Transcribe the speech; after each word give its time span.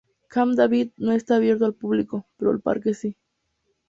Camp 0.29 0.55
David 0.55 0.93
no 0.97 1.11
está 1.11 1.35
abierto 1.35 1.67
al 1.67 1.75
público, 1.75 2.25
pero 2.39 2.49
el 2.49 2.59
parque 2.59 2.95
sí. 2.95 3.15